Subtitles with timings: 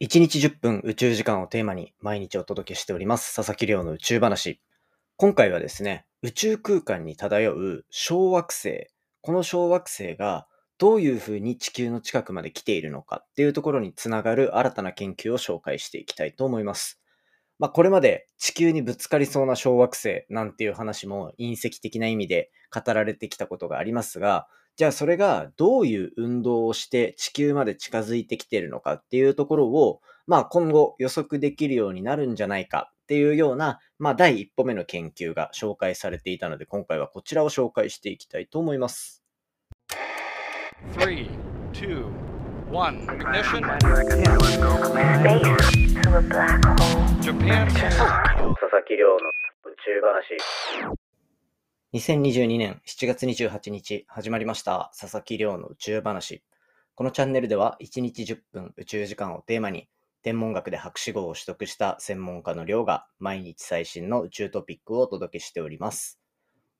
[0.00, 4.60] 1日10分宇宙時間をテーマに毎日お届けしております佐々木亮の宇宙話。
[5.16, 8.88] 今回はですね、宇宙空間に漂う小惑星。
[9.20, 17.00] この小惑星がどういうふうに地球の近くまで来ているのかっていうところにつながる新たな研究を紹介していきたいと思います。
[17.60, 39.22] まあ、これまで地球にぶつかりそうな小惑星なんていう話も隕石的な意味で語られてきたことがありますが、じゃあそれがどういう運動をして地球まで近づいてきているのかっていうところを、まあ今後予測できるようになるんじゃないかっていうような、まあ第一歩目の研究が紹介されていたので、今回はこちらを紹介していきたいと思います。
[40.94, 41.30] 3,
[41.72, 42.04] 2,
[42.72, 43.60] 1, ignition.
[47.20, 47.70] Japan.
[47.70, 49.16] 佐々木亮の
[49.70, 51.03] 宇宙話。
[51.94, 56.42] 2022年7月28日始まりました佐々木亮の宇宙話。
[56.96, 59.88] このチャンネルでは1日10分宇宙時間をテーマに
[60.24, 66.18] 天文学で博士号を取得した専門家の亮が毎日最新の宇宙トピックをお届けしております。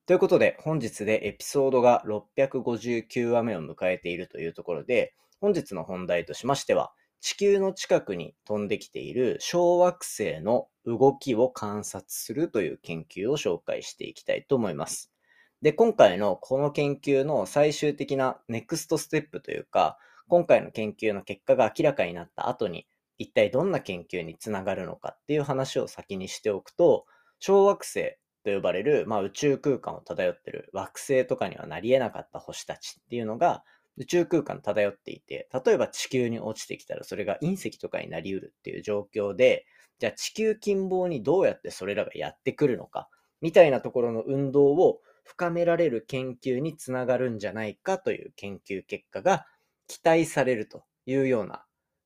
[0.05, 6.91] ということで本日でエピソードが659話目を迎えているというところで本日の本題としましては
[7.25, 15.11] 地球の近くに飛んできている小惑星の動きを観察するという研究を紹介していきたいと思います。
[15.59, 22.85] で、今回のこの研究の最終的なネクストステップというか、今回の研究の結果が明らかになった後に、
[23.17, 27.07] 一体どんな研究につながるのかっていう話を先にしておくと、
[27.39, 33.63] 小惑星と呼ばれる、まあ、宇宙空間を漂ってる惑星とかにはなり得なかった星たちっていうのが
[33.97, 39.65] 宇宙空間漂っていて、例えば地球に落ちてきたらそれが隕石とかになり得るっていう状況で、
[39.99, 43.09] じゃあ地球近傍にどうやってそれらがやってくるのか、
[43.41, 49.45] みたいなところの運動を深められる研究につながるんじゃないかという研究結果が
[49.87, 51.65] 期待されるというような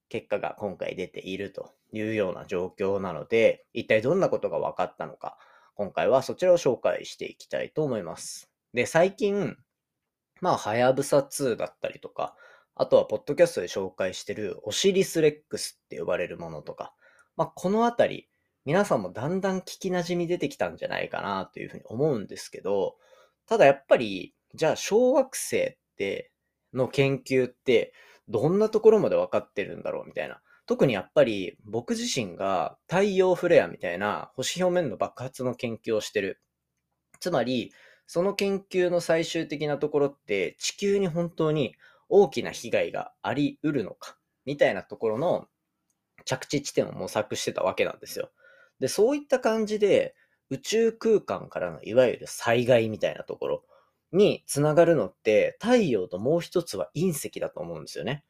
[0.09, 5.37] 結果が今回出ているというような状況なので、一体どんなことが分かったのか、
[5.75, 8.49] 今回はそちらを紹介していきたいと思います。
[8.73, 9.55] で、最近、
[10.41, 12.35] まあ、はやぶさ2だったりとか、
[12.75, 16.93] あとは、ポッドキャストで紹介してるオシリスレックスって呼ばれるものとか、
[17.35, 18.29] まあ、このあたり、
[18.65, 22.95] 皆さんもだんだん聞き馴染み出てきたんじゃないかなというふうに思うんですけど、
[23.47, 26.31] ただやっぱり、じゃあ小惑星って
[26.73, 27.93] の研究って
[28.27, 30.41] どんなところまで分かってるんだろうみたいな。
[30.65, 36.39] 特にやっぱり僕自身が太陽フレアみたいな星表面の爆発の研究をしてる。
[37.19, 37.73] つまり、
[38.11, 41.75] その研究の最終的なところって地球に本当に
[42.09, 45.45] 大きな被害があり得るのかみたいなところの
[46.25, 48.31] 着地地点を模索してたわけなんですよ。
[48.79, 50.15] で、そういった感じで
[50.49, 53.63] 宇宙空間からのいわゆる災害みたいなところ
[54.11, 58.23] につながるのって太陽ともう一つは隕石だと思うんですよね。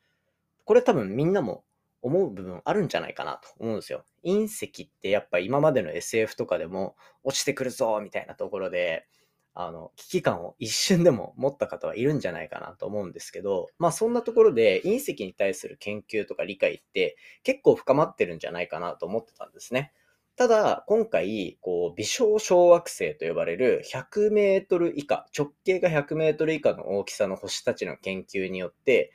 [0.66, 1.64] これ多分みんなも
[2.02, 4.04] 思う部分あるんじゃないかなと思うんですよ。
[4.26, 9.08] 隕石ってやっぱ今までの SF とかでも落ちてくるぞみたいなところで、
[9.62, 19.92] あの、危機感を一瞬でも持った方はいるんじゃないかなと思うんですけど、まあそんなところで隕石に対する研究とか理解って結構深まってるんじゃないかなと思ってたんですね。
[20.38, 29.12] ただ、今回、こう、微小小惑星と呼ばれる100メートル以下、直径が100メートル以下の大きさの星たちの研究によって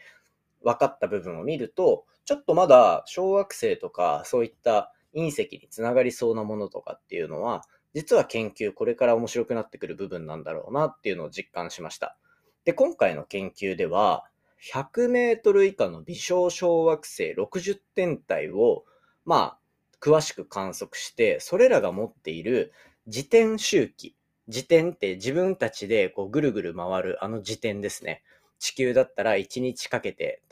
[0.63, 7.63] 分かった部分を見ると、ちょっとまだ小惑星とかそういった隕石につながりそうなものとかっていうのは、
[7.95, 12.17] 実は研究これから面白くなってくる部分なんだろうなっていうのを実感しました。
[12.65, 14.25] で、今回の研究では、
[14.73, 18.85] 100メートル以下の微小小惑星60天体を、
[19.25, 19.59] まあ、
[20.01, 22.73] 詳しく観測して、それらが持っている
[23.07, 24.17] 自転周期。
[24.47, 28.23] 自転って自分たちでこうぐるぐる回るあの自転ですね。
[28.59, 30.43] 地球だったら1日かけて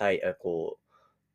[0.41, 0.82] こう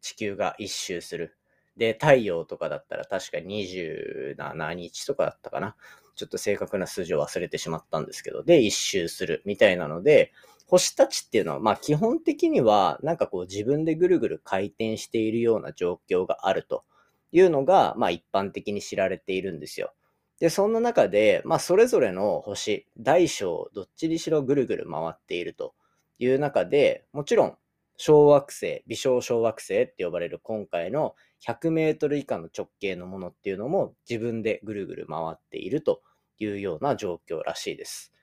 [0.02, 1.37] 地球が一周する。
[1.78, 5.76] で、太陽とかだったら確か27日とかだったかな。
[6.16, 10.32] ちょっと正確な数字を忘れてしまったんですけど、で、一周するみたいなので、
[10.66, 16.84] 星たちっていうのは、まあ基本的には、なんかこう自分でぐるぐる回転しているような状況があると。
[17.32, 19.94] いうのが、まあ一般的に知られているんですよ。
[20.40, 25.74] で、そんな中で、まあそれぞれの星、大小、どっちにしろぐるぐる回っていると
[26.20, 27.58] いう中で、もちろん
[27.98, 31.16] 小惑星、微小小惑星って呼ばれる今回の
[31.46, 36.02] 100メートル以下の直径のものっていうのも自分でぐるぐる回っていると
[36.40, 38.14] いうような状況らしいです。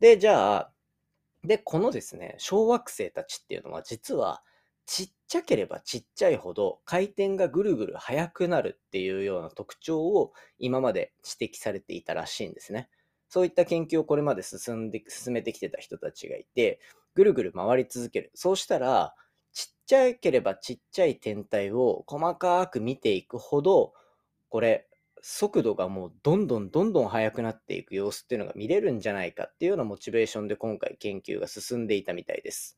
[0.00, 0.72] で、じゃあ、
[1.44, 4.42] で、このですね、小惑星たちっていうのは実は
[4.86, 12.88] ちっちゃければちっちゃいほど回転がぐるぐる速くなるっていうような特徴を今まで指摘されていたらしいんですね。
[13.28, 16.80] そういった研究をこれまで進んで、進めてきてた人たちがいて、
[17.14, 18.30] ぐるぐる回り続ける。
[18.34, 19.14] そうしたら、
[19.52, 23.92] ちっちゃければちっちゃい天体を細かく見ていくほど、
[24.48, 24.88] これ、
[25.22, 32.76] 速度がもうどんどんどんどん速くなっていく様子っていうのが見れるんじゃないかっていうようなモチベーションで今回研究が進んでいたみたいです。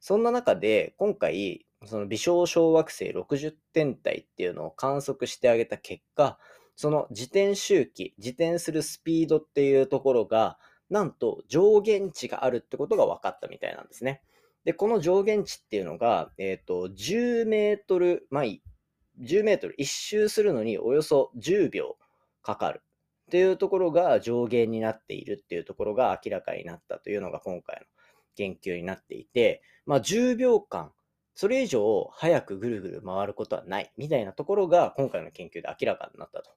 [0.00, 6.38] そんな中で今回その微小小惑星60天体っていうのを観測してあげた結果
[6.76, 10.58] その自転周期自転するスピードっていうところが
[10.90, 14.22] なんと上限値があるってことが分かったみたいなんですね。
[14.66, 21.96] で、この上限値っていうのが、えっ、ー、と、10メートル、まあ、10メートル一周するのにおよそ10秒
[22.42, 27.86] かかるっていうところが上限になっているっていうところが明らかになったというのが今回の
[28.34, 30.90] 研究になっていて、まあ、10秒間、
[31.36, 36.50] それ以上早くぐるぐる回ることはないみたいなところが今回の研究で明らかになったと。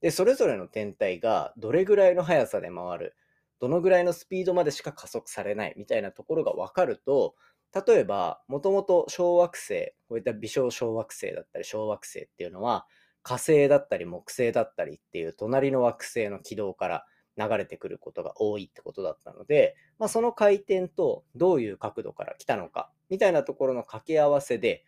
[0.00, 3.16] で、それぞれの天体がどれぐらいの速さで回る、
[3.60, 7.34] どのぐらいのスピードまでしか加速されないみたいなところが分かると、
[7.74, 12.86] 例えば、もともと小惑星、こういった微小小惑星だったり小惑星っていうのは、
[13.22, 17.04] 火星だったり木星だったりっていう隣の惑星の軌道から
[17.36, 24.84] 流れてくることが多いってことだったので、まあ、その回転とどういう角度から来たのかみたいなところの掛け合わせで、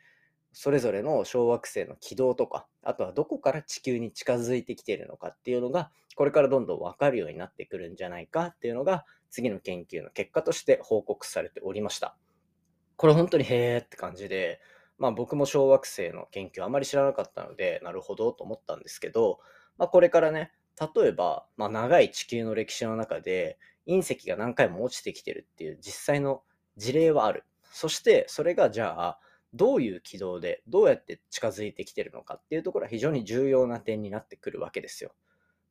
[0.52, 12.16] それぞれの小惑星の軌道とか、あとはどこから地球に近づいてきているのかっていうのが、これからどんどん分かるようになってくるんじゃないかっていうのが、次の研究の結果として報告されておりました。
[13.00, 14.60] これ本当にへーって感じで、
[14.98, 19.40] まあ僕も小惑星の研究あまり知らなかったので、なるほどと思ったんですけど、
[19.78, 20.52] まあこれからね、
[20.94, 23.58] 例えば、まあ長い地球の歴史の中で
[23.88, 26.42] 隕石が何回も落ちてきてるっていう実際の
[26.76, 27.44] 事例はある。
[27.72, 29.18] そしてそれがじゃあ、
[29.54, 35.12] どういう軌道でどうやって近づいてきてるのかっていうところは非常に重要な点になってくるわけですよ。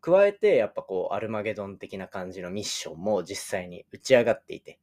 [0.01, 4.79] 加えて、やっぱこう、アルマゲドン的な感じのミッションも実際に打ち上がっていて、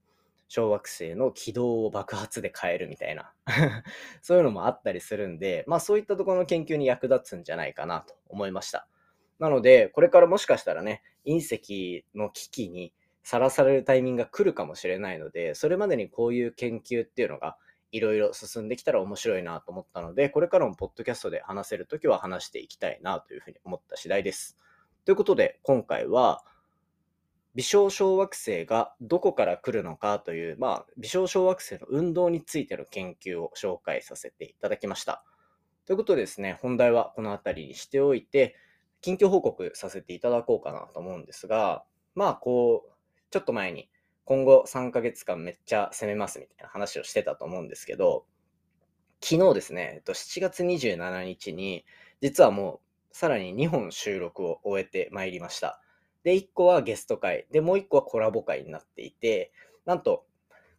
[0.48, 3.32] 小惑星の軌道を爆発で変えるみたいな
[4.22, 8.88] そういうのもあったりするんで、まあそういったところの研究に役立つんじゃないかなと思いました。
[9.38, 17.58] なので、これからもしかしたらね、隕石の危機にさらされるタイミングが来るかもしれないので、それまでにこういう研究っていうのが
[17.93, 24.56] いろいろ進んできたら面白いなと思ったので、これからもポッドキャストで話せるときは話していきたいなというふうに思った次第です。
[25.04, 26.44] ということで、今回は、
[27.56, 35.25] 微小小惑星がどこから来るのかという、まあ、微小小惑星の運動についての研究を紹介させていただきました。
[35.87, 38.56] ということでですね、本題はこの辺りにしておいて、
[39.00, 41.82] 近況報告させていただこうかなと思うんですが、
[42.14, 42.93] まあ、こう、
[43.31, 43.88] ちょっと前に、
[44.26, 48.26] 今後3ヶ月間めっちゃ攻めますみたいな話をしてたと思うんですけど、
[49.23, 51.87] 昨日ですね、7月27日に、
[52.20, 52.82] 実はも
[53.12, 55.81] うさらに2本収録を終えてまいりました。
[56.26, 57.46] で、1個はゲスト会。
[57.52, 59.52] で、もう1個はコラボ会になっていて、
[59.84, 60.26] なんと、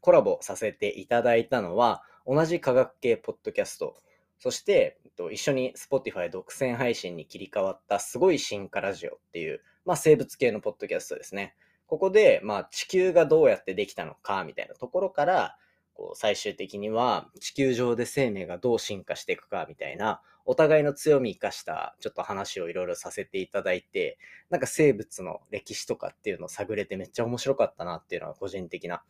[0.02, 3.96] コラボさせていただいたのは、同じ科学系ポッドキャスト、
[4.40, 5.00] そして、
[5.32, 11.56] 一緒に Spotify 独占配信に切り替わったすごい進化ラジオっていう、まあ、生物系のポッドキャストですね。
[11.86, 15.58] ここで、まあ、地球がどうやってできたのかみたいなところから、
[15.94, 24.18] こう最終的には地球上で生命がどう進化していくかみたいなお互いの強み生かしたちょっと話をいろいろさせていただいて、
[24.50, 29.04] なんか生物の歴史とかっていうのを探れてめっちゃ面白かったなっていうのは個人的な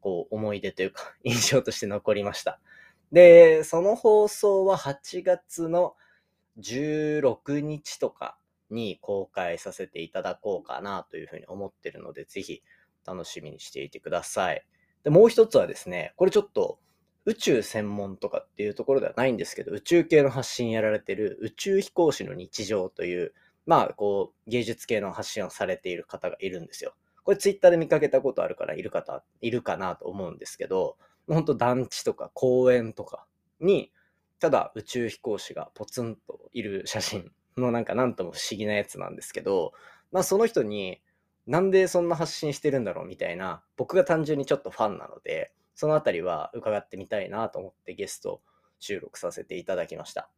[0.00, 2.60] こう思い出というか 印象として残りました。
[3.10, 5.96] で、その放送は8月の
[6.60, 8.38] 16日とか
[8.70, 12.62] に公開させていただこうかなというふうに思ってるので、ぜひ
[13.04, 14.64] 楽しみにしていてください。
[15.02, 16.78] で、もう一つはですね、これちょっと
[17.26, 23.32] 宇宙専門とかっていうところではないんですけど、宇宙系の発信やられてる宇宙飛行士の日常という、
[23.66, 26.94] まあ、こう、芸術系の発信をされている方がいるんですよ。
[27.24, 33.24] これツイッターで見かけたことあるからいる方、いるかなと思うんですけど、本当団地とか公園とか
[33.60, 33.90] に、
[34.38, 39.72] ただ宇宙飛行士がポツンといる写真のなんかなんとも不思議なやつなんですけど、
[40.12, 41.00] まあその人に
[41.46, 48.40] なんでそんな発信してるんだろうみたいな、僕が単純にちょっとファンなので、そのあたりは伺ってみたいなと思ってゲスト
[48.78, 50.30] 収録させていただきました。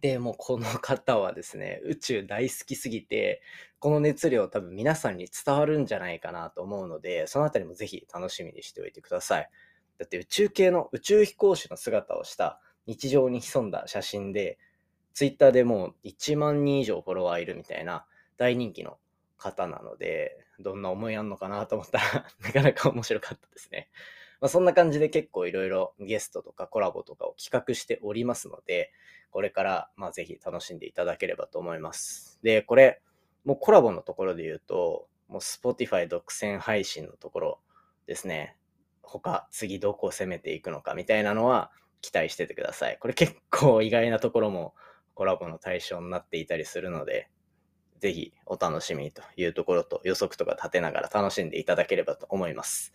[0.00, 3.42] で、もうこの方はですね、 宇宙大好きすぎて、
[3.78, 9.50] この熱量多分皆さんに伝わるんじゃないかなと思うので、そのあたりもぜひ楽しみにしておいてください。
[9.98, 14.58] だって宇宙系の宇宙飛行士の姿をした日常に潜んだ写真で、
[15.14, 18.98] ツイッターでもう1万人以上フォロワーいるみたいな大人気の
[19.38, 23.90] 方なので、どんな思いあんのかなと思ったら なかなか面白かったですね。
[24.40, 28.92] まあ、そんな感じで結構いろいろゲストとかコラボとかを企画しておりますので、
[29.30, 32.38] これからまあぜひ楽しんでいただければと思います。
[32.42, 33.00] で、これ、
[33.44, 37.60] もうコラボのところで言うと、もう Spotify 独占配信のところ
[38.06, 38.56] ですね。
[39.02, 42.98] 他、次どこを攻めていくのかみたいなのは、期待しててください。
[43.00, 44.74] これ結構意外なところも
[45.14, 47.28] コラボの対象になっていたりするので、
[48.00, 52.92] ぜひお楽しみというところと予測とか立てながら楽しんでいただければと思います。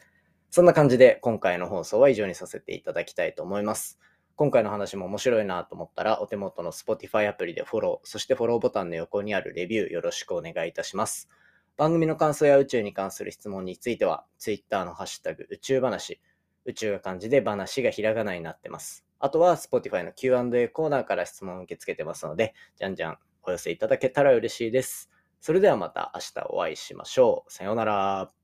[0.54, 3.98] そんな感じで今回の放送は以上にさせていただきたいと思います。
[4.36, 11.30] 今回の話も面白いなと思ったらお手元の Spotify アプリでフォロー、そしてフォローボタンの横にあるレビューよろしくお願いいたします。
[11.78, 16.20] 番組の感想や宇宙に関する質問については Twitter のハッシュタグ宇宙話、
[16.66, 19.06] 宇宙が漢字で話がひらがなになってます。
[19.20, 25.10] あとは Spotify の Q&A コーナーから質問を受け付けてますので、じゃんじゃんお寄せいただけたら嬉しいです。
[25.40, 27.54] それではまた明日お会いしましょう。
[27.54, 28.41] さようなら。